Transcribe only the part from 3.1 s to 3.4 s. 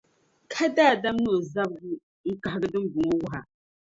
wuh’ a.